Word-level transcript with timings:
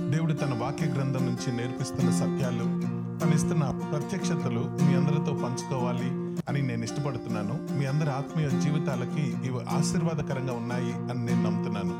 దేవుడు 0.00 0.32
తన 0.32 0.54
వాక్య 0.60 0.86
గ్రంథం 0.86 1.26
నుంచి 1.26 1.56
నేర్పిస్తున్న 1.56 2.10
సత్యాలు 2.10 2.64
తనిస్తున్న 3.20 3.64
ప్రత్యక్షతలు 3.92 4.62
మీ 4.82 4.94
అందరితో 4.94 5.32
పంచుకోవాలి 5.44 6.10
అని 6.48 6.62
నేను 6.62 6.84
ఇష్టపడుతున్నాను. 6.84 7.78
మీ 7.78 7.84
అందరి 7.84 8.10
ఆత్మీయ 8.10 8.48
జీవితాలకి 8.48 9.24
ఇవి 9.46 9.60
ఆశీర్వాదకరంగా 9.76 10.52
ఉన్నాయి 10.52 10.92
అని 10.92 11.26
నేను 11.26 11.42
నమ్ముతున్నాను. 11.44 11.96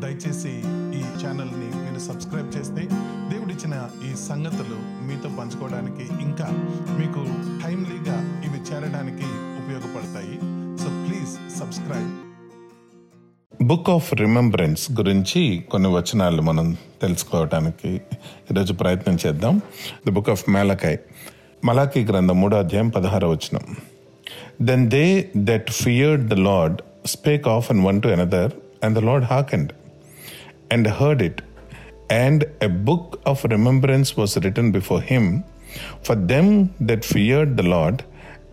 దయచేసి 0.00 0.52
ఈ 0.98 1.02
ఛానల్ని 1.22 1.68
మీరు 1.74 1.98
సబ్స్క్రైబ్ 1.98 2.56
చేస్తే 2.56 2.84
దేవుడిచ్చిన 3.30 3.88
ఈ 4.10 4.14
సంగతులు 4.14 4.78
మీతో 5.06 5.30
పంచుకోవడానికి 5.38 6.22
ఇంకా 6.22 6.48
మీకు 6.98 7.24
టైమ్లీగా 7.66 8.42
ఇవి 8.46 8.60
చేరడానికి 8.70 9.28
ఉపయోగపడతాయి. 9.62 10.36
So 10.82 10.90
please 11.06 11.58
subscribe 11.58 12.31
book 13.62 13.90
of 13.90 14.14
remembrance 14.14 14.92
గురించి 14.92 15.64
కొన్ని 15.70 15.88
వచనాలు 15.92 16.42
మనం 16.42 16.76
తెలుసుకోవడానికి 17.02 17.90
ఈరోజు 18.50 18.72
ప్రయత్నం 18.72 19.18
చేద్దాం. 19.26 19.60
ద 20.06 20.10
బుక్ 20.10 20.30
ఆఫ్ 20.30 20.44
మేలకాయ్ 20.48 20.98
మలాకి 21.64 22.04
గ్రంథం 22.04 22.40
మూడో 22.40 22.58
అధ్యాయం 22.58 22.88
పదహార 22.88 23.24
వచనం. 23.24 23.64
Then 24.62 24.90
they 24.90 25.28
that 25.36 25.70
feared 25.70 26.26
the 26.26 26.32
Lord 26.32 26.82
spake 27.06 27.48
of 27.48 27.72
and 27.72 27.84
one 27.86 28.02
to 28.02 28.08
another 28.08 28.50
and 28.84 28.98
the 28.98 29.02
Lord 29.02 29.24
hearkened 29.24 29.72
and 30.72 30.88
heard 30.88 31.22
it 31.22 31.42
and 32.12 32.44
a 32.62 32.66
book 32.66 33.16
of 33.26 33.46
remembrance 33.46 34.18
was 34.18 34.38
written 34.38 34.72
before 34.72 35.04
him 35.04 35.42
for 36.06 36.16
them 36.32 36.48
that 36.88 37.02
feared 37.14 37.52
the 37.60 37.68
Lord 37.68 38.02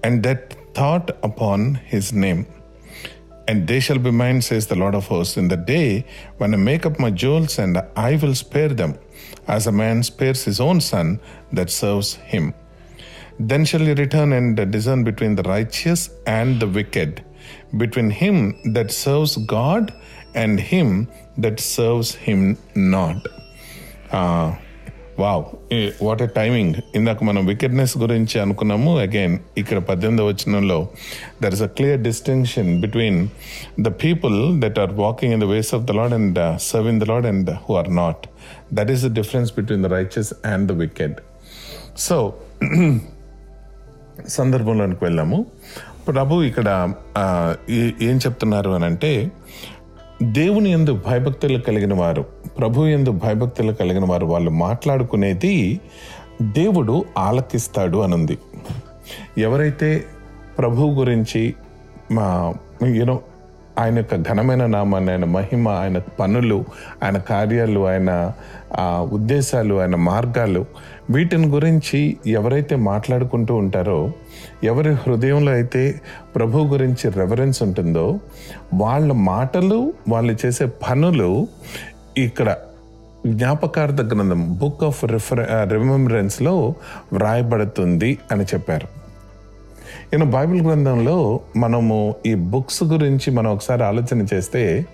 and 0.05 0.23
that 0.23 0.53
thought 0.77 1.11
upon 1.23 1.75
his 1.87 2.13
name 2.13 2.43
And 3.49 3.67
they 3.69 3.79
shall 3.85 4.01
be 4.05 4.11
mine, 4.21 4.39
says 4.47 4.65
the 4.67 4.75
Lord 4.81 4.95
of 4.97 5.05
hosts, 5.11 5.35
in 5.41 5.47
the 5.51 5.57
day 5.57 6.05
when 6.37 6.53
I 6.53 6.57
make 6.57 6.83
up 6.89 6.99
my 7.05 7.09
jewels, 7.21 7.53
and 7.63 7.81
I 7.95 8.11
will 8.21 8.35
spare 8.35 8.73
them, 8.81 8.91
as 9.55 9.65
a 9.65 9.71
man 9.71 10.03
spares 10.09 10.43
his 10.49 10.59
own 10.65 10.79
son 10.79 11.19
that 11.57 11.71
serves 11.71 12.09
him. 12.33 12.53
Then 13.39 13.65
shall 13.65 13.85
he 13.89 13.93
return 13.93 14.33
and 14.33 14.71
discern 14.75 15.03
between 15.03 15.35
the 15.35 15.47
righteous 15.55 16.01
and 16.27 16.59
the 16.59 16.67
wicked, 16.67 17.23
between 17.83 18.11
him 18.21 18.37
that 18.77 18.91
serves 18.91 19.35
God 19.57 19.93
and 20.35 20.59
him 20.59 21.07
that 21.37 21.59
serves 21.59 22.13
him 22.13 22.41
not. 22.75 23.27
Ah, 24.11 24.59
wow. 25.19 25.43
What 26.03 26.21
a 26.21 26.27
timing 26.27 26.75
ఇందాక 26.95 27.23
మనం 27.23 27.45
wickedness 27.45 27.97
గురించి 27.97 28.41
అనుకున్నాము. 28.41 28.99
Again 28.99 29.37
ఇక్కడ 29.57 29.77
పద్దెనిమిది 29.77 30.23
వచనంలో 30.23 30.87
there 31.43 31.53
is 31.53 31.61
a 31.61 31.65
clear 31.65 31.99
distinction 31.99 32.81
between 32.81 33.27
the 33.79 33.87
people 33.87 34.61
that 34.61 34.79
are 34.79 34.93
walking 34.93 35.33
in 35.33 35.41
the 35.41 35.43
ways 35.43 35.75
of 35.75 35.83
the 35.83 35.91
Lord 35.91 36.13
and 36.13 36.61
serving 36.61 37.01
the 37.01 37.03
Lord 37.03 37.25
and 37.25 37.49
who 37.49 37.75
are 37.75 37.95
not 37.95 38.27
that 38.73 38.91
is 38.91 39.05
the 39.05 39.15
difference 39.15 39.51
between 39.51 39.83
the 39.83 39.85
righteous 39.85 40.47
and 40.47 40.71
the 40.71 40.71
wicked 40.71 41.19
so 41.97 42.33
సందర్భంలోనికి 44.27 45.03
వెళ్ళాము. 45.03 45.45
ప్రభు 46.07 46.43
ఇక్కడ 46.43 46.93
ఏ- 47.69 47.91
ఏం 48.01 48.17
చెప్తున్నారు 48.17 48.71
అని 48.71 48.85
అంటే 48.85 49.31
దేవుని 50.23 50.71
ఎందు 50.71 51.01
భయభక్తులు 51.07 51.59
కలిగిన 51.59 51.93
వారు 51.93 52.21
ప్రభు 52.57 52.85
ఎందు 52.85 53.11
భయభక్తులు 53.11 53.71
కలిగిన 53.73 54.05
వారు 54.05 54.25
వాళ్ళు 54.25 54.51
మాట్లాడుకునేది 54.51 55.79
దేవుడు 56.41 57.05
ఆలకిస్తాడు 57.17 57.97
అనుంది. 57.97 58.37
ఎవరైతే 59.37 60.05
ప్రభు 60.57 60.81
గురించి 60.81 61.53
మా 62.11 62.53
యూనో 62.87 63.19
ఆయన 63.79 63.97
యొక్క 63.97 64.15
ఘనమైన 64.15 64.65
నామాన్ని 64.65 65.11
ఆయన 65.11 65.25
మహిమ 65.25 65.69
ఆయన 65.69 65.97
పనులు 66.19 66.65
ఆయన 67.03 67.17
కార్యాలు 67.17 67.87
ఆయన 67.87 68.11
ఉద్దేశాలు 69.11 69.75
ఆయన 69.79 69.95
మార్గాలు 69.95 70.65
వీటిని 71.09 71.47
గురించి 71.47 72.17
ఎవరైతే 72.27 72.75
మాట్లాడుకుంటూ 72.75 73.55
ఉంటారో 73.55 74.11
ఎవరి 74.63 74.93
హృదయంలో 74.93 75.51
అయితే 75.51 76.01
ప్రభు 76.35 76.65
గురించి 76.65 77.11
రెఫరెన్స్ 77.11 77.63
ఉంటుందో 77.63 78.19
వాళ్ళ 78.73 79.11
మాటలు 79.11 79.93
వాళ్ళు 80.07 80.35
చేసే 80.45 80.65
పనులు 80.65 81.47
ఇక్కడ 82.17 82.49
జ్ఞాపకార్థ 83.25 84.01
గ్రంథం 84.01 84.41
బుక్ 84.59 84.83
ఆఫ్ 84.83 85.05
రిఫర్ 85.05 85.41
రిమెంబరెన్స్లో 85.71 86.53
వ్రాయబడుతుంది 87.13 88.17
అని 88.31 88.43
చెప్పారు. 88.43 88.98
ఈయన 90.13 90.23
బైబిల్ 90.23 90.61
గ్రంథంలో 90.61 91.39
మనము 91.57 92.15
ఈ 92.25 92.35
బుక్స్ 92.35 92.83
గురించి 92.83 93.31
మనం 93.31 93.51
ఒకసారి 93.51 93.83
ఆలోచన 93.83 94.25
చేస్తే 94.33 94.85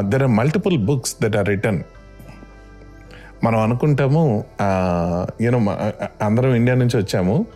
there 0.00 0.22
are 0.22 0.30
multiple 0.30 0.78
books 0.86 1.16
that 1.22 1.36
are 1.36 1.48
written 1.48 1.78
మనం 3.44 3.58
అనుకుంటాము 3.58 4.44
యూనో 5.40 5.60
అందరం 6.22 6.54
ఇండియా 6.54 6.76
నుంచి 6.76 6.96
వచ్చాము. 6.96 7.46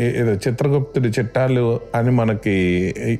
ఏదో 0.00 0.32
చిత్రగుప్తుడి 0.32 1.08
చిట్టాలు 1.08 1.80
అని 1.94 2.10
మనకి 2.10 2.56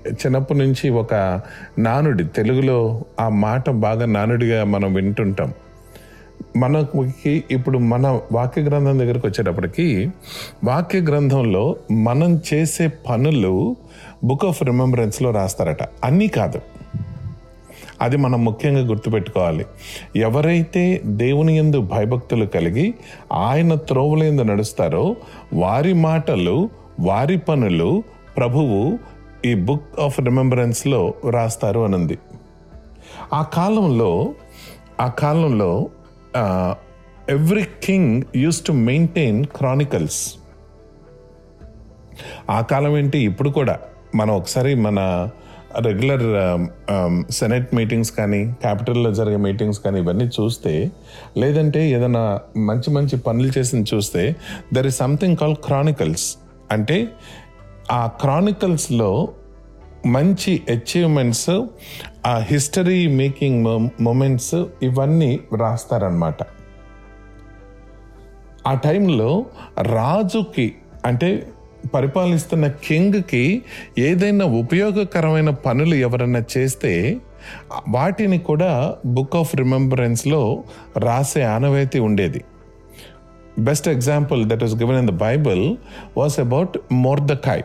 చిన్నప్పటి 0.09 0.59
నుంచి 0.59 0.91
ఒక 0.91 1.41
నానుడి 1.79 2.25
తెలుగులో 2.25 3.05
ఆ 3.21 3.29
మాట 3.29 3.71
బాగా 3.71 4.07
నానుడిగా 4.07 4.65
మనం 4.65 4.95
వింటుంటాం. 4.95 5.53
మనకి 6.57 7.45
ఇప్పుడు 7.51 7.79
మన 7.79 8.21
వాక్య 8.33 8.63
గ్రంథం 8.63 8.99
దగ్గరికి 8.99 9.27
వచ్చేటప్పటికి 9.27 10.13
వాక్య 10.65 11.01
గ్రంథంలో 11.01 11.77
మనం 11.93 12.41
చేసే 12.55 12.91
పనులు 13.11 13.77
బుక్ 14.25 14.45
ఆఫ్ 14.45 14.63
రిమెంబరెన్స్లో 14.63 15.31
రాస్తారట. 15.31 15.83
అన్నీ 16.05 16.29
కాదు. 16.29 16.61
అది 18.01 18.17
మనం 18.17 18.45
ముఖ్యంగా 18.45 18.81
గుర్తుపెట్టుకోవాలి. 18.81 19.67
ఎవరైతే 20.17 21.01
దేవుని 21.05 21.57
ఎందు 21.57 21.81
భయభక్తులు 21.81 22.47
కలిగి 22.47 22.95
ఆయన 23.33 23.75
త్రోవుల 23.75 24.23
ఎందు 24.23 24.43
నడుస్తారో 24.43 25.17
వారి 25.55 25.93
మాటలు 25.93 26.69
వారి 27.01 27.39
పనులు 27.39 28.03
ప్రభువు 28.37 28.99
ఈ 29.45 29.55
బుక్ 29.55 30.01
ఆఫ్ 30.01 30.21
రిమెంబరెన్స్లో 30.21 31.15
రాస్తారు 31.31 31.81
అనుంది. 31.81 32.19
ఆ 33.33 33.43
కాలంలో 33.43 34.35
ఆ 35.01 35.07
కాలంలో 35.07 35.89
every 37.31 37.65
king 37.85 38.23
used 38.37 38.61
to 38.67 38.73
maintain 38.73 39.45
chronicles 39.57 40.21
ఆ 42.51 42.61
కాలం 42.61 42.97
ఏంటి 42.97 43.19
ఇప్పుడు 43.19 43.51
కూడా 43.51 43.75
మనం 44.15 44.33
ఒకసారి 44.35 44.75
మన 44.75 44.99
రెగ్యులర్ 45.85 46.25
సెనెట్ 47.31 47.75
మీటింగ్స్ 47.75 48.13
కానీ 48.13 48.55
క్యాపిటల్లో 48.61 49.11
జరిగే 49.15 49.37
మీటింగ్స్ 49.37 49.81
కానీ 49.81 49.99
ఇవన్నీ 50.01 50.25
చూస్తే 50.41 50.91
లేదంటే 51.37 51.81
ఏదైనా 51.91 52.41
మంచి 52.57 52.91
మంచి 52.91 53.17
పనులు 53.19 53.59
చేసిన 53.59 53.85
చూస్తే 53.95 54.37
there 54.75 54.87
is 54.87 54.97
something 54.97 55.37
call 55.37 55.57
chronicles 55.57 56.27
అంటే 56.73 56.99
ఆ 57.91 58.07
క్రానికల్స్లో 58.07 59.29
మంచి 60.07 60.63
అచీవ్మెంట్స్ 60.71 61.67
ఆ 62.27 62.39
హిస్టరీ 62.39 63.07
మేకింగ్ 63.07 63.89
మూమెంట్స్ 64.03 64.55
ఇవన్నీ 64.83 65.41
రాస్తారనమాట 65.57 66.35
ఆ 68.67 68.75
టైంలో 68.75 69.47
రాజుకి 69.83 70.75
అంటే 71.05 71.53
పరిపాలిస్తున్న 71.95 72.67
కింగ్కి 72.67 73.63
ఏదైనా 73.99 74.45
ఉపయోగకరమైన 74.45 75.51
పనులు 75.51 75.95
ఎవరైనా 75.95 76.43
చేస్తే 76.57 77.21
వాటిని 77.89 78.39
కూడా 78.39 78.97
బుక్ 79.07 79.37
ఆఫ్ 79.37 79.57
రిమెంబరెన్స్లో 79.57 80.65
రాసే 80.99 81.43
ఆనవాయితీ 81.43 81.99
ఉండేది. 81.99 82.45
Best 83.59 83.89
example 83.89 84.45
that 84.45 84.63
was 84.63 84.75
given 84.75 84.99
in 84.99 85.09
the 85.09 85.11
Bible 85.11 85.77
was 86.17 86.41
about 86.41 86.79
Mordecai 86.93 87.63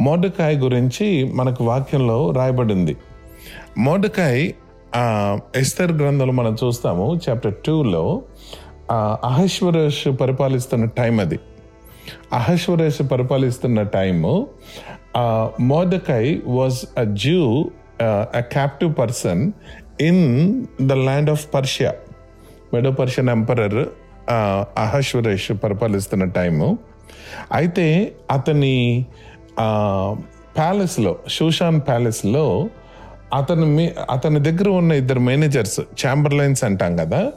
Mordecai 0.00 0.56
గురించి 0.58 1.06
మనకు 1.32 1.64
వాక్యంలో 1.64 2.30
రాయబడింది. 2.30 2.96
మోడకాయ్ 3.78 4.52
ఎస్తర్ 5.56 5.92
గ్రంథంలో 5.92 6.32
మనం 6.32 6.56
చూస్తాము 6.64 7.20
చాప్టర్ 7.24 7.54
టూలో 7.66 8.22
అహశ్వరేష్ 9.24 10.20
పరిపాలిస్తున్న 10.20 10.84
టైం 10.84 11.20
అది. 11.20 11.38
అహశ్వరేష్ 12.32 13.02
పరిపాలిస్తున్న 13.12 13.82
time 13.82 14.34
Mordecai 15.60 16.42
was 16.46 16.78
a 16.98 17.04
Jew 17.04 17.70
a 18.36 18.40
captive 18.40 18.92
person 18.98 19.52
in 20.00 20.24
the 20.82 20.92
land 20.92 21.30
of 21.30 21.54
Persia 21.54 21.92
Medo 22.74 22.90
Persian 22.90 23.28
emperor 23.28 23.80
అహశ్వరేష్ 24.78 25.52
పరిపాలిస్తున్న 25.64 26.24
టైము 26.24 26.78
అయితే 27.52 27.86
అతని 28.30 29.06
ప్యాలెస్లో 30.56 31.16
షూషాన్ 31.28 31.80
ప్యాలెస్లో 31.80 32.68
అతను 33.34 33.66
మీ 33.66 33.90
అతని 34.10 34.42
దగ్గర 34.42 34.68
ఉన్న 34.68 34.92
ఇద్దరు 34.92 35.20
మేనేజర్స్ 35.20 35.80
ఛాంబర్లైన్స్ 35.80 36.64
అంటాం 36.64 36.96
కదా? 36.96 37.32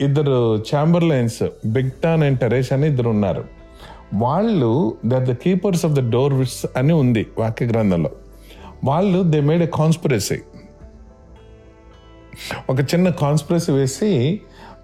ఇద్దరు 0.00 0.56
ఛాంబర్లైన్స్ 0.56 1.48
బిగ్టాన్ 1.66 2.22
అండ్ 2.22 2.40
టెరేష్ 2.40 2.72
అని 2.72 2.86
ఇద్దరు 2.86 3.08
ఉన్నారు. 3.08 3.44
వాళ్ళు 4.14 4.96
they're 5.06 5.28
the 5.28 5.32
keepers 5.32 5.84
of 5.84 5.92
the 5.92 6.12
door 6.12 6.46
అని 6.76 6.92
ఉంది 6.92 7.26
వాక్య 7.38 7.66
గ్రంథంలో. 7.66 8.10
వాళ్ళు 8.84 9.22
దే 9.22 9.40
మేడ్ 9.40 9.62
ఎ 9.62 9.66
కాన్స్పిరసీ 9.66 10.38
ఒక 12.70 12.80
చిన్న 12.80 13.10
కాన్స్పిరసీ 13.10 13.72
వేసి 13.72 14.40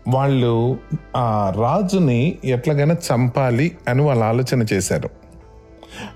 వాళ్ళు 0.08 0.76
ఆ 1.16 1.52
రాజుని 1.56 2.38
ఎట్లాగైనా 2.44 2.94
చంపాలి 2.94 3.76
అని 3.88 4.02
వాళ్ళు 4.02 4.24
ఆలోచన 4.24 4.62
చేశారు. 4.72 5.25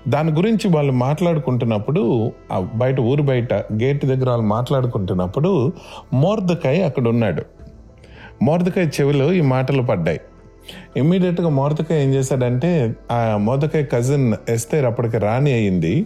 దాని 0.07 0.31
గురించి 0.31 0.69
వాళ్ళు 0.69 0.91
మాట్లాడుకుంటున్నప్పుడు 0.91 2.31
బయట 2.75 2.99
ఊరు 2.99 3.21
బయట 3.21 3.53
గేట్ 3.53 4.05
దగ్గర 4.05 4.29
వాళ్ళు 4.29 4.45
మాట్లాడుకుంటున్నప్పుడు 4.45 5.73
మోర్దకాయ్ 6.13 6.83
అక్కడ 6.83 7.07
ఉన్నాడు 7.07 7.45
మోర్దకాయ్ 8.41 9.01
చెవిలో 9.01 9.33
ఈ 9.33 9.41
మాటలు 9.41 9.81
పడ్డాయి. 9.81 10.19
ఇమ్మీడియట్గా 10.97 11.49
మోర్దకాయ్ 11.49 11.99
ఏం 11.99 12.13
చేశాడంటే 12.13 12.93
ఆ 13.11 13.37
మోర్దకాయ్ 13.37 13.85
కజిన్ 13.93 14.33
ఎస్తేర్ 14.49 14.85
అప్పటికి 14.85 15.17
రాణి 15.17 15.53
అయింది 15.53 16.05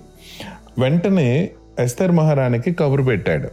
వెంటనే 0.79 1.49
ఎస్తేర్ 1.79 2.11
మహారాణికి 2.11 2.73
కబురు 2.73 3.03
పెట్టాడు. 3.03 3.49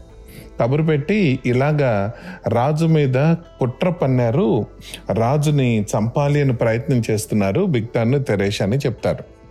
కబురు 0.60 0.82
పెట్టి 0.82 1.38
ఇలాగా 1.46 2.12
రాజు 2.48 2.86
మీద 2.86 3.14
కుట్ర 3.60 3.88
పన్నారు. 3.90 4.66
రాజుని 5.12 5.82
చంపాలి 5.82 6.40
అని 6.40 6.52
ప్రయత్నం 6.52 7.02
చేస్తున్నారు. 7.10 7.62
బిగ్తాన్ను 7.64 8.18
తెరేష్ 8.18 8.62
అని 8.62 8.76
చెప్తారు. 8.76 9.41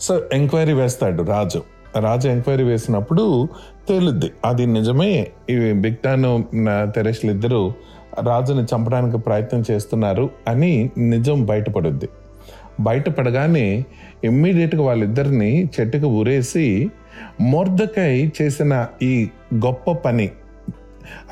సో 0.00 0.22
ఎంక్వైరీ 0.32 0.72
వేస్తాడు 0.72 1.22
రాజు. 1.22 1.62
రాజు 2.00 2.28
ఎంక్వైరీ 2.28 2.64
వేసినప్పుడు 2.64 3.48
తేలుద్ది. 3.88 4.30
అది 4.44 4.66
నిజమే. 4.66 5.28
ఈ 5.50 5.72
బిగ్టాన్ 5.72 6.42
తెరేష్లు 6.94 7.30
ఇద్దరు 7.30 7.74
రాజుని 8.26 8.62
చంపడానికి 8.62 9.18
ప్రయత్నం 9.18 9.64
చేస్తున్నారు 9.70 10.30
అని 10.48 10.90
నిజం 10.98 11.46
బయటపడుద్ది. 11.46 12.08
బయటపడగానే 12.80 13.84
ఇమ్మీడియట్గా 14.24 14.82
వాళ్ళిద్దరిని 14.82 15.64
చెట్టుకు 15.64 16.06
ఉరేసి 16.06 16.90
మొర్దకై 17.40 18.32
చేసిన 18.42 18.86
ఈ 19.02 19.28
గొప్ప 19.54 19.92
పని 19.92 20.30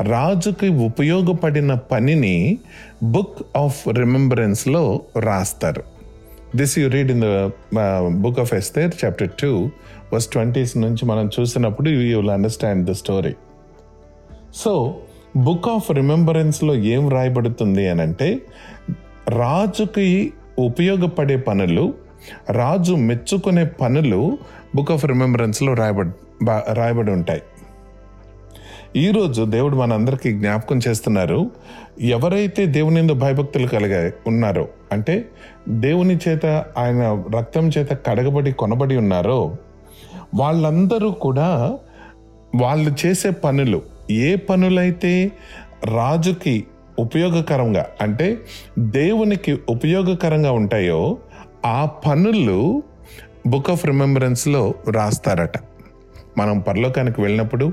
రాజుకి 0.01 0.69
ఉపయోగపడిన 0.69 1.75
పనిని 1.75 2.59
బుక్ 3.03 3.39
ఆఫ్ 3.57 3.89
రిమెంబరెన్స్లో 3.89 5.01
రాస్తారు. 5.19 5.98
This 6.57 6.79
you 6.79 6.89
read 6.89 7.11
in 7.11 7.21
the 7.21 7.51
book 8.09 8.41
of 8.41 8.55
Esther 8.55 9.05
chapter 9.05 9.29
two 9.29 9.71
verse 10.13 10.27
twenties 10.27 10.77
నుంచి 10.77 11.07
మనం 11.07 11.31
చూసినప్పుడు 11.41 11.89
you 11.89 12.19
will 12.19 12.31
understand 12.31 12.87
the 12.87 12.93
story 12.93 13.35
so 14.55 15.01
book 15.37 15.69
of 15.69 15.91
రిమెంబరెన్స్లో 15.91 16.75
ఏం 16.75 17.09
రాయబడుతుంది 17.09 17.89
అని 17.89 18.03
అంటే 18.03 18.41
రాజుకి 19.29 20.33
ఉపయోగపడే 20.59 21.37
పనులు 21.37 21.95
రాజు 22.51 22.95
మెచ్చుకునే 22.95 23.65
పనులు 23.65 24.39
బుక్ 24.75 24.91
ఆఫ్ 24.91 25.05
రిమెంబరెన్స్లో 25.05 25.75
రాయబడి 25.75 26.11
రాయబడి 26.73 27.11
ఉంటాయి. 27.11 27.43
ఈరోజు 28.97 29.43
దేవుడు 29.43 29.77
మనందరికీ 29.77 30.33
జ్ఞాపకం 30.33 30.81
చేస్తున్నారు 30.89 31.51
ఎవరైతే 32.01 32.67
దేవుని 32.67 33.15
భయభక్తులు 33.15 33.67
కలిగా 33.67 34.13
ఉన్నారో 34.27 34.69
అంటే 34.93 35.29
దేవుని 35.69 36.19
చేత 36.29 36.47
ఆయన 36.79 37.25
రక్తం 37.37 37.69
చేత 37.69 37.93
కడగబడి 38.07 38.53
కొనబడి 38.53 38.97
ఉన్నారో 38.97 39.57
వాళ్ళందరూ 40.35 41.11
కూడా 41.11 41.79
వాళ్ళు 42.55 43.07
చేసే 43.07 43.31
పనులు 43.31 43.83
ఏ 44.11 44.37
పనులైతే 44.37 45.33
రాజుకి 45.85 46.67
ఉపయోగకరంగా 46.99 47.87
అంటే 48.01 48.39
దేవునికి 48.79 49.59
ఉపయోగకరంగా 49.69 50.53
ఉంటాయో 50.53 51.19
ఆ 51.67 51.87
పనులు 51.87 52.83
బుక్ 53.47 53.71
ఆఫ్ 53.71 53.87
రిమెంబరెన్స్లో 53.87 54.75
రాస్తారట. 54.91 55.59
మనం 56.39 56.59
పరలోకానికి 56.59 57.21
వెళ్ళినప్పుడు 57.21 57.73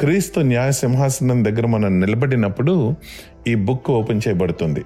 క్రీస్తు 0.00 0.40
న్యాయ 0.40 0.70
సింహాసనం 0.70 1.44
దగ్గర 1.44 1.66
మనం 1.66 2.00
నిలబడినప్పుడు 2.00 2.94
ఈ 3.46 3.54
బుక్ 3.54 3.90
ఓపెన్ 3.90 4.20
చేయబడుతుంది. 4.28 4.84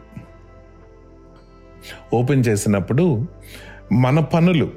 ఓపెన్ 2.14 2.44
చేసినప్పుడు 2.48 3.26
మన 3.92 4.20
పనులు 4.20 4.72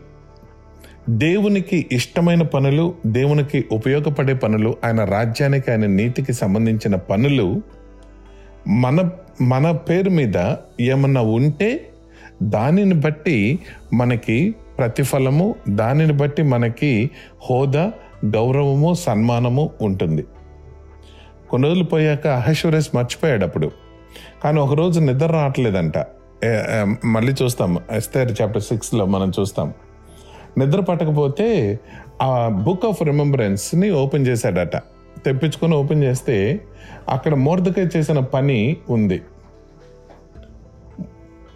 దేవునికి 1.10 1.90
ఇష్టమైన 1.92 2.42
పనులు 2.42 2.96
దేవునికి 3.06 3.66
ఉపయోగపడే 3.72 4.34
పనులు 4.34 4.78
ఆయన 4.84 5.04
రాజ్యానికి 5.04 5.72
ఆయన 5.72 5.86
నీతికి 5.86 6.34
సంబంధించిన 6.34 6.96
పనులు 6.96 7.62
మన 8.68 9.10
మన 9.42 9.72
పేరు 9.72 10.10
మీద 10.10 10.56
ఏమన్నా 10.82 11.22
ఉంటే 11.22 11.90
దానిని 12.44 12.96
బట్టి 12.96 13.60
మనకి 13.94 14.56
ప్రతిఫలము 14.78 15.56
దానిని 15.70 16.14
బట్టి 16.14 16.44
మనకి 16.44 17.10
హోదా 17.50 17.92
గౌరవము 18.34 18.94
సన్మానము 18.94 19.70
ఉంటుంది. 19.82 20.26
కొన్ని 21.50 21.68
రోజులు 21.68 21.84
పోయాక 21.84 22.28
అహశ్వరేష్ 22.28 22.90
మర్చిపోయాడు 22.96 23.46
అప్పుడు 23.46 23.72
కానీ 24.44 24.60
ఒకరోజు 24.60 25.00
నిద్ర 25.00 25.26
రావట్లేదంట. 25.26 25.98
మళ్ళీ 27.06 27.34
చూస్తాం. 27.44 27.80
ఎస్తేర్ 27.92 28.42
చాప్టర్ 28.42 28.62
సిక్స్లో 28.62 29.06
మనం 29.06 29.32
చూస్తాం. 29.40 29.74
నిద్ర 30.58 30.80
పట్టకపోతే 30.80 31.80
ఆ 32.22 32.48
బుక్ 32.48 32.86
ఆఫ్ 32.86 33.04
రిమెంబరెన్స్ని 33.04 33.90
ఓపెన్ 33.92 34.28
చేశాడట. 34.28 34.76
తెప్పించుకొని 35.26 35.76
ఓపెన్ 35.76 36.04
చేస్తే 36.04 36.62
అక్కడ 37.10 37.34
మోర్దకాయ 37.34 37.88
చేసిన 37.98 38.20
పని 38.20 38.78
ఉంది. 38.90 39.22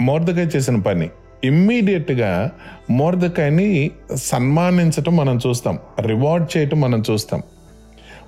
మోర్దకాయ 0.02 0.46
చేసిన 0.56 0.80
పని. 0.80 1.10
ఇమ్మీడియట్గా 1.44 2.52
మోర్దకాయని 2.90 3.92
సన్మానించటం 4.16 5.16
మనం 5.16 5.40
చూస్తాం. 5.48 5.80
రివార్డ్ 6.00 6.58
చేయటం 6.58 6.82
మనం 6.82 7.04
చూస్తాం. 7.12 7.44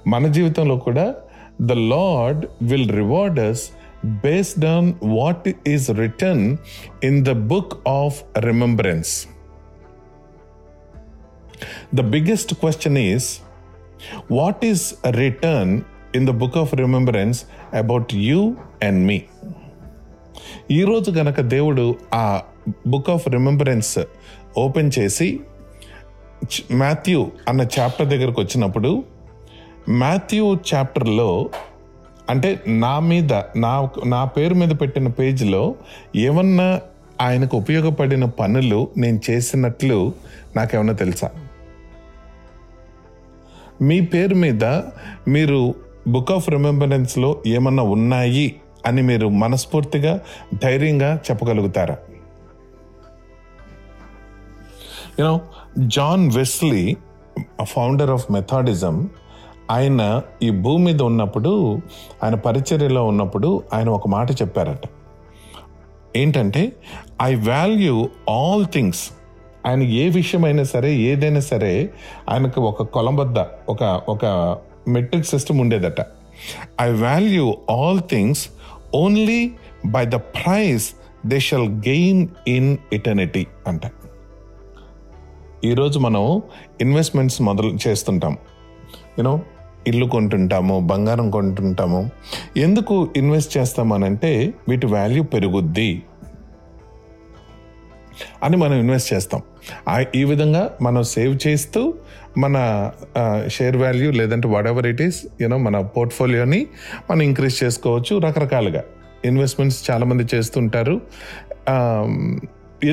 మన 0.08 0.28
జీవితంలో 0.28 0.78
కూడా 0.78 1.16
the 1.62 1.72
Lord 1.72 2.46
will 2.62 2.92
reward 2.92 3.40
us 3.40 3.62
based 4.06 4.66
on 4.66 4.94
what 5.04 5.50
is 5.68 5.92
written 5.92 6.58
in 7.04 7.26
the 7.26 7.32
book 7.32 7.88
of 7.88 8.24
remembrance. 8.40 9.26
The 11.96 12.02
biggest 12.02 12.54
question 12.54 12.98
is 12.98 13.40
what 14.32 14.66
is 14.66 14.94
written 15.10 15.82
in 16.16 16.28
the 16.28 16.30
book 16.30 16.58
of 16.58 16.76
remembrance 16.76 17.44
about 17.76 18.16
you 18.16 18.56
and 18.84 19.06
me? 19.06 19.22
ఈరోజు 20.72 21.12
గనక 21.12 21.42
దేవుడు 21.42 21.96
ఆ 22.14 22.42
book 22.88 23.10
of 23.10 23.28
remembrance 23.28 24.00
open 24.58 24.92
చేసి 25.00 25.40
Matthew 26.72 27.32
అన్న 27.48 27.66
chapter 27.80 28.08
దగ్గరకు 28.08 28.42
వచ్చినప్పుడు 28.42 29.04
Matthew 29.90 30.58
చాప్టర్లో 30.74 31.50
అంటే 32.30 32.64
నా 32.68 33.00
మీద 33.00 33.34
నా 33.34 33.90
నా 34.06 34.26
పేరు 34.26 34.54
మీద 34.54 34.70
పెట్టిన 34.82 35.08
పేజీలో 35.08 35.76
ఏమన్నా 36.16 36.82
ఆయనకు 37.22 37.58
ఉపయోగపడిన 37.58 38.26
పనులు 38.26 38.90
నేను 38.98 39.20
చేసినట్లు 39.30 40.14
నాకేమన్నా 40.56 40.94
తెలుసా? 40.94 41.30
మీ 43.82 44.02
పేరు 44.02 44.36
మీద 44.36 44.64
మీరు 45.28 45.76
బుక్ 46.08 46.32
ఆఫ్ 46.32 46.50
రిమెంబరెన్స్లో 46.50 47.42
ఏమన్నా 47.48 47.84
ఉన్నాయి 47.84 48.56
అని 48.86 49.02
మీరు 49.02 49.30
మనస్ఫూర్తిగా 49.30 50.22
ధైర్యంగా 50.64 51.20
చెప్పగలుగుతారా? 51.32 51.98
You know 55.20 55.42
John 55.80 56.32
Wesley 56.32 56.98
founder 57.64 58.12
of 58.12 58.32
Methodism 58.32 59.10
ఆయన 59.72 60.22
ఈ 60.44 60.50
భూమి 60.50 60.86
మీద 60.86 61.02
ఉన్నప్పుడు 61.02 61.82
ఆయన 62.24 62.36
పరిచర్యలో 62.36 63.06
ఉన్నప్పుడు 63.06 63.64
ఆయన 63.74 63.90
ఒక 63.90 64.08
మాట 64.08 64.32
చెప్పారట. 64.32 64.82
ఏంటంటే 66.16 66.72
ఐ 67.22 67.36
వాల్యూ 67.36 68.10
ఆల్ 68.30 68.66
థింగ్స్ 68.66 69.10
ఆయన 69.68 69.82
ఏ 69.82 70.10
విషయమైనా 70.10 70.64
సరే 70.64 70.96
ఏదైనా 70.96 71.40
సరే 71.40 71.90
ఆయనకు 72.30 72.62
ఒక 72.62 72.84
కొలంబద్ద 72.84 73.40
ఒక 73.70 74.02
ఒక 74.10 74.26
మెట్రిక్ 74.88 75.26
సిస్టమ్ 75.26 75.60
ఉండేదట. 75.60 76.02
I 76.82 76.92
value 76.92 77.58
all 77.72 78.00
things 78.00 78.50
only 78.96 79.52
by 79.86 80.06
the 80.06 80.16
price 80.16 80.92
they 81.26 81.40
shall 81.40 81.70
gain 81.70 82.28
in 82.48 82.78
eternity 82.94 83.48
అంట. 83.68 83.82
ఈరోజు 85.66 85.98
మనం 86.00 86.24
ఇన్వెస్ట్మెంట్స్ 86.82 87.40
మొదలు 87.48 87.70
చేస్తుంటాం. 87.84 88.34
యూనో 89.18 89.34
ఇల్లు 89.88 90.06
కొంటుంటాము 90.06 90.76
బంగారం 90.92 91.28
కొంటుంటాము. 91.32 92.00
ఎందుకు 92.58 92.96
ఇన్వెస్ట్ 93.18 93.52
చేస్తామనంటే 93.58 94.32
వీటి 94.70 94.88
వాల్యూ 94.94 95.24
పెరుగుద్ది 95.34 95.92
అని 98.44 98.58
మనం 98.58 98.76
ఇన్వెస్ట్ 98.84 99.12
చేస్తాం. 99.14 99.42
ఈ 100.16 100.24
విధంగా 100.32 100.64
మనం 100.82 101.04
సేవ్ 101.12 101.36
చేస్తూ 101.48 101.94
మన 102.38 102.56
షేర్ 103.58 103.78
వాల్యూ 103.78 104.10
లేదంటే 104.12 104.48
whatever 104.68 104.88
it 104.94 105.02
is 105.08 105.22
you know 105.42 105.58
మన 105.68 105.84
పోర్ట్ఫోలియోని 105.98 106.62
మనం 107.12 107.24
ఇంక్రీజ్ 107.30 107.64
చేసుకోవచ్చు 107.64 108.18
రకరకాలుగా. 108.28 108.84
ఇన్వెస్ట్మెంట్స్ 109.26 109.80
చాలామంది 109.92 110.28
చేస్తుంటారు. 110.36 110.98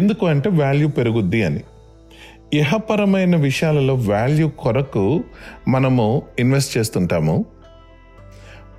ఎందుకు 0.00 0.24
అంటే 0.26 0.48
వాల్యూ 0.62 0.88
పెరుగుద్ది 1.00 1.42
అని. 1.42 1.64
ఇహపరమైన 2.54 3.36
విషయాలలో 3.36 3.94
వాల్యూ 3.94 4.48
కొరకు 4.48 5.24
మనము 5.68 6.22
ఇన్వెస్ట్ 6.38 6.78
చేస్తుంటాము. 6.78 7.44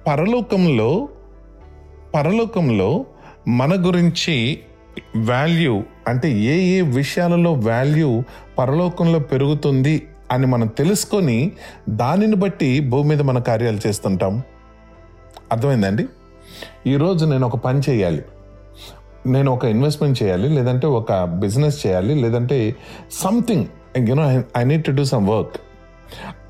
పరలోకంలో 0.07 1.09
పరలోకంలో 2.15 3.05
మన 3.47 3.73
గురించి 3.73 4.59
వాల్యూ 5.17 5.83
అంటే 6.07 6.31
ఏ 6.31 6.55
ఏ 6.61 6.81
విషయాలలో 6.81 7.53
వాల్యూ 7.53 8.23
పరలోకంలో 8.59 9.19
పెరుగుతుంది 9.19 10.07
అని 10.31 10.47
మనం 10.47 10.67
తెలుసుకొని 10.67 11.51
దానిని 11.89 12.35
బట్టి 12.35 12.79
భూమి 12.79 13.09
మీద 13.09 13.21
మన 13.21 13.39
కార్యాలు 13.39 13.88
చేస్తుంటాం. 13.88 14.41
అర్థమైందండి 15.51 16.05
ఈరోజు 16.88 17.25
నేను 17.25 17.47
ఒక 17.47 17.55
పని 17.55 17.81
చేయాలి. 17.89 18.21
నేను 19.27 19.51
ఒక 19.51 19.65
ఇన్వెస్ట్మెంట్ 19.65 20.23
చేయాలి 20.23 20.49
లేదంటే 20.49 20.88
ఒక 20.88 21.23
బిజినెస్ 21.23 21.88
చేయాలి 21.88 22.15
లేదంటే 22.15 22.75
something 23.11 23.65
you know 24.09 24.43
I 24.57 24.63
need 24.63 24.83
to 24.83 24.91
do 24.91 25.03
some 25.03 25.27
work 25.27 25.57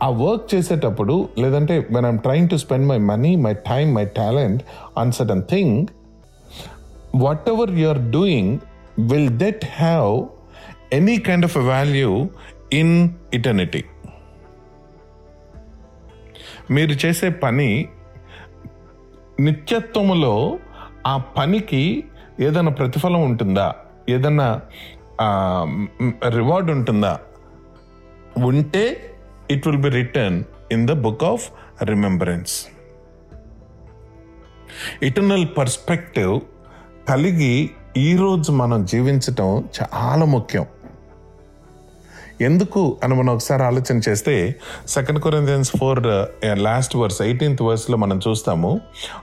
ఆ 0.03 0.09
వర్క్ 0.09 0.55
చేసేటప్పుడు 0.55 1.29
లేదంటే 1.37 1.87
when 1.91 2.05
I'm 2.05 2.19
trying 2.19 2.49
to 2.49 2.55
spend 2.55 2.87
my 2.87 2.97
money 2.97 3.35
my 3.35 3.53
time 3.53 3.95
my 3.95 4.05
talent 4.05 4.63
on 4.97 5.11
sudden 5.11 5.43
thing 5.43 5.87
whatever 7.49 7.71
you 7.71 7.87
are 7.87 8.11
doing 8.11 8.57
will 8.99 9.29
that 9.29 9.65
have 9.65 10.25
any 10.93 11.17
kind 11.17 11.45
of 11.45 11.57
value 11.57 12.29
in 12.73 13.09
eternity 13.33 13.83
మీరు 16.71 16.91
చేసే 17.05 17.29
పని 17.29 17.87
నిత్యత్వములో 19.39 20.59
ఆ 21.07 21.17
పనికి 21.37 22.03
ఏదైనా 22.39 22.71
ప్రతిఫలం 22.71 23.21
ఉంటుందా? 23.21 23.67
ఏదైనా 24.09 24.61
రివార్డ్ 26.27 26.71
ఉంటుందా? 26.71 27.19
ఉంటే 28.37 28.83
it 29.51 29.67
will 29.67 29.81
be 29.81 29.89
written 29.89 30.43
in 30.71 30.87
the 30.87 30.91
book 30.91 31.23
of 31.23 31.45
remembrance 31.83 32.55
eternal 35.03 35.47
perspective 35.57 36.39
కలిగి 37.09 37.69
ఈరోజు 37.97 38.51
మనం 38.51 38.85
జీవించటం 38.85 39.63
చాలా 39.79 40.25
ముఖ్యం. 40.25 40.65
ఎందుకు 42.41 42.81
అని 43.03 43.15
మనం 43.15 43.31
ఒకసారి 43.33 43.63
ఆలోచన 43.63 43.97
చేస్తే 44.09 44.55
second 44.87 45.19
Corinthians 45.19 45.71
four 45.79 46.03
last 46.57 46.95
verse 46.95 47.21
eighteenth 47.21 47.61
వర్స్లో 47.61 47.97
మనం 47.97 48.19
చూస్తాము 48.27 48.71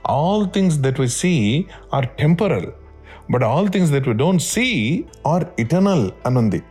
all 0.07 0.45
things 0.53 0.77
that 0.77 0.99
we 0.99 1.07
see 1.07 1.33
are 1.93 2.07
temporal 2.19 2.67
but 3.31 3.43
all 3.43 3.69
things 3.69 3.91
that 3.91 4.07
we 4.07 4.13
don't 4.13 4.41
see 4.41 4.67
are 5.25 5.45
eternal 5.59 6.11
అని 6.25 6.37
ఉంది 6.37 6.63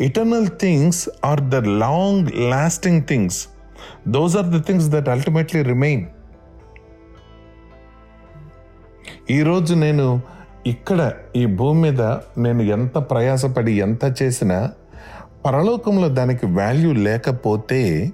eternal 0.00 0.48
things 0.60 1.08
are 1.24 1.40
the 1.40 1.54
long 1.54 2.28
lasting 2.50 3.02
things 3.04 3.48
those 4.08 4.36
are 4.36 4.46
the 4.46 4.62
things 4.62 4.88
that 4.88 5.08
ultimately 5.08 5.62
remain 5.62 6.06
ఈరోజు 9.30 9.74
నేను 9.74 10.20
ఇక్కడ 10.66 11.12
ఈ 11.36 11.46
భూమి 11.46 11.82
మీద 11.82 12.02
నేను 12.38 12.62
ఎంత 12.62 12.98
ప్రయాసపడి 12.98 13.72
ఎంత 13.72 14.22
చేసినా 14.22 14.70
పరలోకంలో 15.46 16.08
దానికి 16.08 16.46
వాల్యూ 16.46 16.92
లేకపోతే 16.92 18.12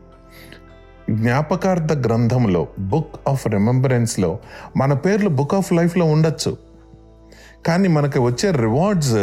జ్ఞాపకార్థ 1.10 1.92
గ్రంథంలో 1.92 2.66
బుక్ 2.78 3.28
ఆఫ్ 3.28 3.46
రిమెంబరెన్స్లో 3.46 4.38
మన 4.76 4.92
పేర్లు 4.92 5.28
బుక్ 5.28 5.54
ఆఫ్ 5.54 5.72
లైఫ్లో 5.72 6.04
ఉండొచ్చు. 6.04 6.65
కానీ 7.66 7.88
మనకి 7.88 8.18
వచ్చే 8.18 8.50
రివార్డ్స్ 8.50 9.16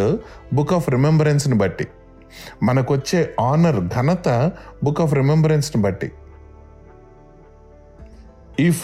బుక్ 0.55 0.73
ఆఫ్ 0.73 0.89
రిమెంబరెన్స్ని 0.89 1.55
బట్టి. 1.55 1.88
మనకు 2.63 2.93
వచ్చే 2.93 3.35
ఆనర్ 3.39 3.79
ఘనత 3.88 4.51
బుక్ 4.83 5.01
ఆఫ్ 5.01 5.13
రిమెంబరెన్స్ని 5.13 5.81
బట్టి. 5.83 6.12
If 8.59 8.81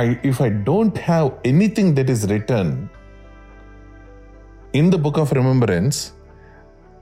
I 0.00 0.14
if 0.24 0.42
I 0.42 0.48
don't 0.48 0.98
have 0.98 1.30
anything 1.46 1.96
that 1.96 2.10
is 2.10 2.26
written 2.26 2.88
in 4.74 4.92
the 4.92 4.96
book 4.96 5.18
of 5.18 5.34
remembrance 5.34 5.98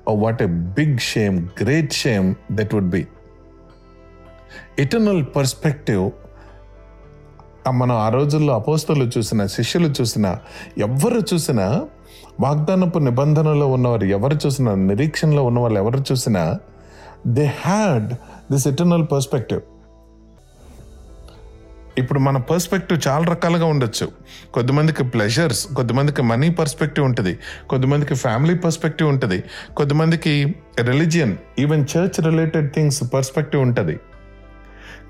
what 0.08 0.42
a 0.42 0.50
big 0.78 0.98
shame 0.98 1.48
great 1.62 1.92
shame 1.92 2.34
that 2.52 2.74
would 2.74 2.90
be 2.90 3.06
eternal 4.78 5.24
perspective 5.36 6.10
మనం 7.70 7.96
ఆ 7.96 8.08
రోజుల్లో 8.08 8.54
అపోస్తలు 8.54 9.10
చూసిన 9.18 9.46
శిష్యులు 9.46 9.94
చూసిన 10.00 10.36
ఎవరు 10.78 11.34
చూసినా 11.34 11.86
వాగ్దానపు 12.40 12.98
నిబంధనలో 12.98 13.66
ఉన్నవారు 13.66 14.04
ఎవరు 14.04 14.38
చూసినా 14.46 14.74
నిరీక్షణలో 14.74 15.44
ఉన్న 15.44 15.58
వాళ్ళు 15.58 15.80
ఎవరు 15.80 16.04
చూసినా 16.12 16.58
they 17.26 17.44
had 17.44 18.14
this 18.52 18.66
eternal 18.66 19.06
perspective 19.12 19.60
ఇప్పుడు 21.98 22.18
మన 22.18 22.36
పర్స్పెక్టివ్ 22.36 23.08
చాలా 23.08 23.24
రకాలుగా 23.24 23.66
ఉండొచ్చు. 23.66 24.08
కొద్దిమందికి 24.54 25.04
ప్లెజర్స్ 25.04 25.66
కొద్దిమందికి 25.66 26.22
మనీ 26.22 26.50
పర్స్పెక్టివ్ 26.50 27.06
ఉంటుంది. 27.06 27.38
కొద్దిమందికి 27.70 28.14
ఫ్యామిలీ 28.14 28.54
పర్స్పెక్టివ్ 28.54 29.08
ఉంటుంది. 29.08 29.44
కొద్దిమందికి 29.76 30.54
religion 30.80 31.36
even 31.58 31.86
church 31.96 32.24
related 32.24 32.74
things 32.74 33.14
perspective 33.14 33.62
ఉంటుంది. 33.62 34.00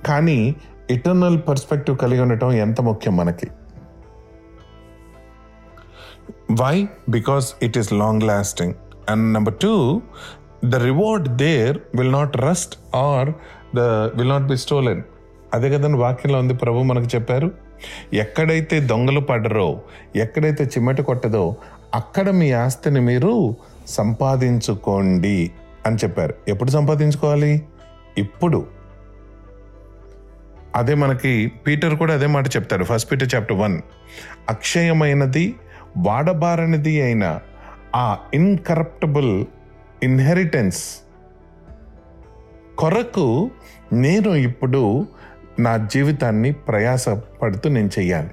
కానీ 0.07 0.55
ఇటర్నల్ 0.91 1.39
పర్స్పెక్టివ్ 1.49 1.97
కలిగి 1.97 2.21
ఉండటం 2.21 2.53
ఎంత 2.53 2.81
ముఖ్యం 2.81 3.17
మనకి? 3.17 3.47
Why 6.63 6.89
because 7.09 7.55
it 7.63 7.79
is 7.79 7.93
long 7.93 8.23
lasting 8.23 8.75
and 9.09 9.33
number 9.33 9.55
two 9.55 10.03
the 10.65 10.77
reward 10.77 11.29
there 11.29 11.79
will 11.95 12.13
not 12.13 12.37
rust 12.37 12.97
or 12.97 13.31
the 13.77 13.81
will 13.81 14.29
not 14.29 14.43
be 14.43 14.57
stolen 14.57 15.03
అదే 15.55 15.71
కదండి 15.71 15.99
వాక్యంలో 15.99 16.39
ఉంది 16.39 16.55
ప్రభు 16.55 16.79
మనకు 16.79 17.05
చెప్పారు. 17.05 17.51
ఎక్కడైతే 18.13 18.81
దొంగలు 18.81 19.21
పడరో 19.21 19.81
ఎక్కడైతే 20.17 20.65
చిమ్మట 20.65 21.01
కొట్టదో 21.01 21.57
అక్కడ 21.95 22.31
మీ 22.31 22.53
ఆస్తిని 22.53 23.01
మీరు 23.01 23.57
సంపాదించుకోండి 23.87 25.51
అని 25.87 25.97
చెప్పారు. 25.97 26.35
ఎప్పుడు 26.49 26.71
సంపాదించుకోవాలి? 26.71 27.63
ఇప్పుడు. 28.19 28.82
అదే 30.75 30.95
మనకి 30.95 31.53
పీటర్ 31.67 31.95
కూడా 31.95 32.15
అదే 32.15 32.27
మాట 32.27 32.47
చెప్తాడు. 32.49 32.85
ఫస్ట్ 32.85 33.13
పీటర్ 33.13 33.35
చాప్టర్ 33.35 33.57
వన్ 33.57 33.83
అక్షయమైనది 34.49 35.55
వాడబారనిది 35.97 37.03
అయిన 37.03 37.39
ఆ 37.97 38.19
ఇన్కరప్టబుల్ 38.35 39.47
ఇన్హెరిటెన్స్ 40.03 40.97
కొరకు 42.79 43.51
నేను 43.93 44.31
ఇప్పుడు 44.31 45.07
నా 45.59 45.77
జీవితాన్ని 45.77 46.53
ప్రయాసపడుతూ 46.53 47.71
నేను 47.71 47.91
చెయ్యాలి. 47.99 48.31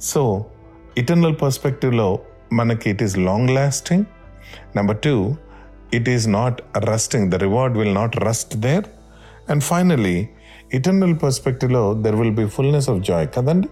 సో 0.00 0.44
ఇటర్నల్ 0.98 1.36
పర్స్పెక్టివ్లో 1.42 2.18
మనకి 2.52 2.90
it 2.90 3.02
is 3.02 3.18
long 3.18 3.50
lasting 3.50 4.04
number 4.76 4.98
two 4.98 5.34
it 5.94 6.08
is 6.08 6.28
not 6.28 6.62
rusting 6.76 7.30
the 7.30 7.34
reward 7.34 7.78
will 7.78 7.94
not 7.94 8.16
rust 8.16 8.56
there 8.56 8.84
and 9.50 9.62
finally 9.62 10.28
eternal 10.74 11.16
పర్స్పెక్టివ్లో 11.22 11.94
there 11.94 12.16
will 12.16 12.36
be 12.36 12.46
fullness 12.48 12.90
of 12.90 13.00
joy 13.00 13.28
కదండి? 13.28 13.68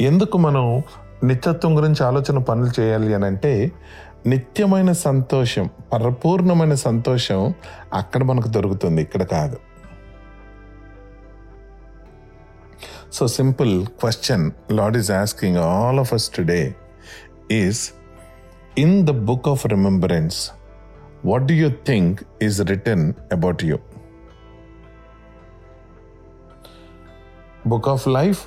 ఎందుకు 0.00 0.38
మనం 0.38 0.82
నిత్యత్వం 1.24 1.76
గురించి 1.76 2.04
ఆలోచన 2.04 2.38
పనులు 2.38 2.80
చేయాలి 2.80 3.14
అని 3.14 3.24
అంటే 3.24 3.72
నిత్యమైన 4.26 4.92
సంతోషం 4.92 5.70
పరిపూర్ణమైన 5.92 6.74
సంతోషం 6.74 7.54
అక్కడ 7.92 8.22
మనకు 8.22 8.48
దొరుకుతుంది 8.48 9.02
ఇక్కడ 9.02 9.22
కాదు. 9.22 9.56
So 13.12 13.26
simple 13.28 13.86
question 13.86 14.50
Lord 14.72 14.96
is 14.96 15.10
asking 15.10 15.56
all 15.56 15.98
of 15.98 16.14
us 16.14 16.30
today 16.30 16.74
is 17.50 17.92
in 18.78 19.06
the 19.06 19.10
book 19.10 19.48
of 19.48 19.66
remembrance 19.66 20.50
what 21.24 21.46
do 21.46 21.54
you 21.54 21.70
think 21.86 22.20
is 22.42 22.60
written 22.60 23.12
about 23.32 23.64
you 23.64 23.78
book 27.70 27.88
of 27.88 28.04
life 28.08 28.40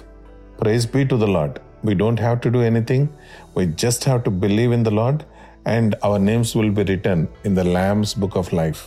praise 0.60 0.86
be 0.94 1.02
to 1.06 1.16
the 1.16 1.28
Lord 1.36 1.56
we 1.86 1.94
don't 1.94 2.22
have 2.22 2.38
to 2.40 2.50
do 2.50 2.62
anything 2.64 3.08
we 3.58 3.64
just 3.84 4.06
have 4.08 4.22
to 4.24 4.32
believe 4.44 4.72
in 4.74 4.86
the 4.86 4.94
Lord 4.94 5.22
and 5.68 5.94
our 6.04 6.22
names 6.22 6.52
will 6.58 6.76
be 6.76 6.86
written 6.92 7.24
in 7.46 7.56
the 7.56 7.64
Lamb's 7.70 8.14
book 8.20 8.38
of 8.38 8.50
life 8.54 8.82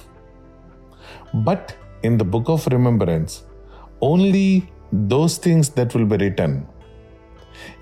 but 1.46 1.68
in 2.04 2.18
the 2.18 2.26
book 2.30 2.50
of 2.50 2.66
remembrance 2.68 3.34
only 4.02 4.48
those 5.12 5.36
things 5.42 5.70
that 5.78 5.94
will 5.96 6.10
be 6.12 6.18
written 6.18 6.58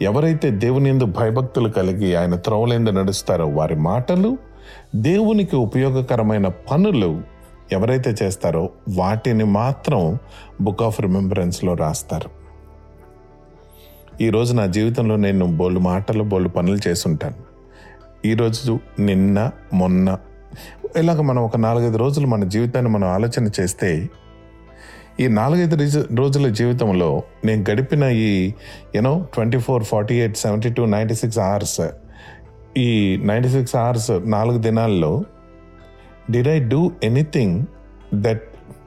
ఎవరైతే 0.02 0.48
దేవుని 0.62 0.88
ఎందు 0.90 1.06
భయభక్తులు 1.18 1.68
కలిగి 1.70 2.10
ఆయన 2.16 2.34
త్రోవలేందు 2.40 2.90
నడుస్తారో 2.90 3.46
వారి 3.52 3.76
మాటలు 3.86 4.30
దేవునికి 5.02 5.56
ఉపయోగకరమైన 5.66 6.46
పనులు 6.68 7.10
ఎవరైతే 7.72 8.14
చేస్తారో 8.22 8.70
వాటిని 8.88 9.44
మాత్రం 9.44 10.18
బుక్ 10.60 10.82
ఆఫ్ 10.82 11.00
రిమెంబరెన్స్లో 11.00 11.74
రాస్తారు. 11.74 12.30
ఈరోజు 14.20 14.54
నా 14.54 14.66
జీవితంలో 14.66 15.16
నేను 15.16 15.56
బోళ్ళు 15.56 15.80
మాటలు 15.80 16.22
బోళ్ళు 16.22 16.48
పనులు 16.48 16.88
చేసుంటాను 16.88 17.56
ఈరోజు 18.24 18.78
నిన్న 18.98 19.50
మొన్న 19.72 20.18
ఇలాగ 20.96 21.20
మనం 21.20 21.42
ఒక 21.42 21.56
నాలుగైదు 21.56 21.96
రోజులు 21.96 22.26
మన 22.26 22.44
జీవితాన్ని 22.44 22.90
మనం 22.90 23.08
ఆలోచన 23.08 23.50
చేస్తే 23.60 24.08
ఈ 25.20 25.26
నాలుగైదు 25.28 25.76
రోజుల 26.14 26.48
జీవితంలో 26.48 27.22
నేను 27.44 27.64
గడిపిన 27.70 28.04
ఈ 28.04 28.52
you know 28.94 29.26
twenty 29.34 29.58
four 29.58 29.84
forty 29.84 30.14
eight 30.14 30.36
seventy 30.36 30.72
two 30.72 30.84
ninety 30.84 31.14
six 31.14 31.38
hours 31.38 31.80
ఈ 32.76 33.16
నైంటీ 33.24 33.48
సిక్స్ 33.48 33.76
అవర్స్ 33.76 34.10
నాలుగు 34.24 34.58
దినాల్లో 34.58 35.24
did 36.30 36.46
I 36.48 36.58
do 36.58 36.96
anything 37.02 37.68
that 38.10 38.42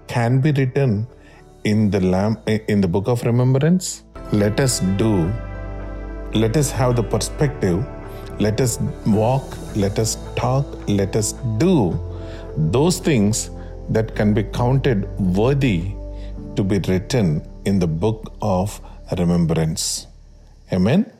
can 0.07 0.41
be 0.41 0.51
written 0.51 1.07
in 1.63 1.89
the 1.89 1.99
lamb 1.99 2.37
in 2.47 2.81
the 2.81 2.87
book 2.87 3.07
of 3.07 3.23
remembrance? 3.23 4.03
Let 4.31 4.59
us 4.59 4.79
do. 4.97 5.31
Let 6.33 6.57
us 6.57 6.71
have 6.71 6.95
the 6.95 7.03
perspective. 7.03 7.85
Let 8.39 8.61
us 8.61 8.79
walk. 9.05 9.43
Let 9.75 9.99
us 9.99 10.17
talk. 10.35 10.65
Let 10.87 11.15
us 11.15 11.33
do 11.57 11.97
those 12.57 12.99
things 12.99 13.49
that 13.89 14.15
can 14.15 14.33
be 14.33 14.43
counted 14.43 15.07
worthy 15.19 15.93
to 16.55 16.63
be 16.63 16.79
written 16.79 17.41
in 17.65 17.79
the 17.79 17.87
book 17.87 18.33
of 18.41 18.79
remembrance. 19.17 20.07
Amen. 20.71 21.11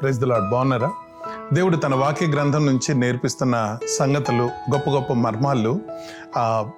Praise 0.00 0.18
the 0.18 0.26
Lord. 0.26 0.44
Bonara. 0.44 1.01
దేవుడు 1.50 1.76
తన 1.76 1.94
వాక్య 1.94 2.26
గ్రంథం 2.26 2.66
నుంచి 2.66 2.94
నేర్పిస్తున్న 2.94 3.78
సంగతులు 3.98 4.44
గొప్ప 4.72 4.90
గొప్ప 4.90 5.12
మర్మాలు 5.12 5.80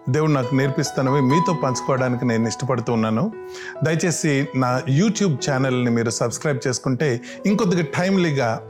దేవుడు 0.09 0.33
నాకు 0.33 0.55
నేర్పిస్తున్నవి 0.55 1.21
మీతో 1.23 1.53
పంచుకోవడానికి 1.55 2.25
నేను 2.25 2.49
ఇష్టపడుతూ 2.49 2.93
ఉన్నాను. 2.93 3.33
దయచేసి 3.85 4.49
నా 4.57 4.83
యూట్యూబ్ 4.89 5.35
ఛానల్ని 5.47 5.91
మీరు 5.91 6.11
సబ్స్క్రైబ్ 6.11 6.61
చేసుకుంటే 6.67 7.21
ఇంకొద్దిగా 7.47 7.83
టైమ్లీగా 7.83 8.61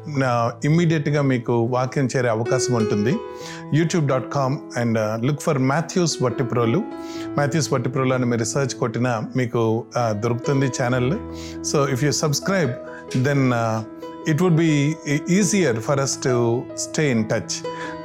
ఇమ్మీడియట్గా 0.65 1.23
మీకు 1.23 1.53
వాక్యం 1.53 2.09
చేరే 2.17 2.29
అవకాశం 2.29 2.75
ఉంటుంది. 2.75 3.15
YouTube 3.75 4.07
dot 4.09 4.33
com 4.33 4.59
and 4.77 5.25
look 5.27 5.43
for 5.43 5.59
Mathews 5.59 6.17
Vattiprolu 6.23 6.83
Mathews 7.39 7.73
Vattiprolu 7.73 8.15
అని 8.15 8.27
మీరు 8.27 8.39
రీసెర్చ్ 8.39 8.75
కొట్టినా 8.75 9.15
మీకు 9.37 9.85
దొరుకుతుంది 10.11 10.69
channel. 10.81 11.13
So 11.65 11.89
if 11.89 12.05
you 12.05 12.13
subscribe 12.13 12.73
then 13.25 13.47
it 14.29 14.43
would 14.43 14.57
be 14.57 14.71
easier 15.31 15.81
for 15.81 16.01
us 16.01 16.19
to 16.23 16.35
stay 16.77 17.11
in 17.11 17.25
touch 17.25 17.57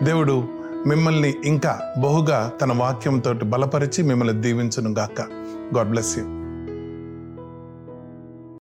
దేవుడు 0.04 0.36
మిమ్మల్ని 0.88 1.34
ఇంకా 1.46 1.80
బహుగా 1.98 2.52
తన 2.62 2.72
వాక్యంతో 2.72 3.34
బలపరిచి 3.46 4.04
మిమ్మల్ని 4.04 4.42
దీవించును 4.42 4.90
గాక 4.90 5.22
గాడ్ 5.76 5.90
బ్లెస్ 5.90 6.18
యూ 6.18 6.39